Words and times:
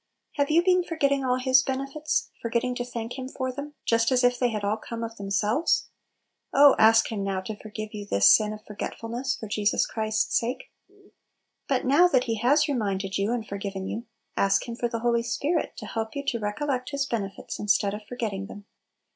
Have 0.31 0.49
you 0.49 0.63
been 0.63 0.83
forgetting 0.83 1.23
all 1.23 1.37
His 1.37 1.61
benefits, 1.61 2.31
forgetting 2.41 2.73
to 2.73 2.83
thank 2.83 3.19
Him 3.19 3.29
for 3.29 3.51
them, 3.51 3.75
just 3.85 4.11
as 4.11 4.23
if 4.23 4.39
they 4.39 4.49
had 4.49 4.63
all 4.63 4.77
come 4.77 5.03
of 5.03 5.15
themselves? 5.17 5.89
Oh, 6.51 6.75
ask 6.79 7.07
34 7.09 7.17
Little 7.17 7.25
Pillows. 7.25 7.35
Him 7.35 7.35
now 7.35 7.41
to 7.55 7.61
forgive 7.61 7.89
you 7.93 8.07
this 8.07 8.29
sin 8.35 8.51
of 8.51 8.65
forgetfulness, 8.65 9.35
for 9.37 9.47
Jesus 9.47 9.85
Christ's 9.85 10.39
sake! 10.39 10.71
But 11.67 11.85
now 11.85 12.07
that 12.07 12.23
He 12.23 12.37
has 12.37 12.67
reminded 12.67 13.19
you 13.19 13.31
and 13.31 13.47
forgiven 13.47 13.85
you, 13.85 14.07
ask 14.35 14.67
Him 14.67 14.75
for 14.75 14.89
the 14.89 15.01
Holy 15.01 15.21
Spirit 15.21 15.77
to 15.77 15.85
help 15.85 16.15
you 16.15 16.25
to 16.25 16.39
recollect 16.39 16.89
His 16.89 17.05
benefits 17.05 17.59
instead 17.59 17.93
of 17.93 18.01
forgetting 18.09 18.47
them. 18.47 18.65